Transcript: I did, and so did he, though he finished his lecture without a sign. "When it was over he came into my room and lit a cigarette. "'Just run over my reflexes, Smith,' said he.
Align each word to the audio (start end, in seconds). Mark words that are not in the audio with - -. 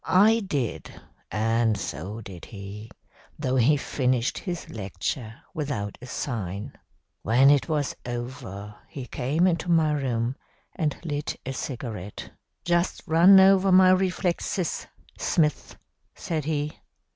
I 0.03 0.39
did, 0.39 0.99
and 1.29 1.77
so 1.79 2.21
did 2.21 2.45
he, 2.45 2.89
though 3.37 3.57
he 3.57 3.77
finished 3.77 4.39
his 4.39 4.67
lecture 4.67 5.35
without 5.53 5.95
a 6.01 6.07
sign. 6.07 6.73
"When 7.21 7.51
it 7.51 7.69
was 7.69 7.95
over 8.03 8.73
he 8.89 9.05
came 9.05 9.45
into 9.45 9.69
my 9.69 9.91
room 9.91 10.37
and 10.75 10.97
lit 11.05 11.39
a 11.45 11.53
cigarette. 11.53 12.31
"'Just 12.65 13.03
run 13.05 13.39
over 13.39 13.71
my 13.71 13.91
reflexes, 13.91 14.87
Smith,' 15.19 15.77
said 16.15 16.45
he. 16.45 16.73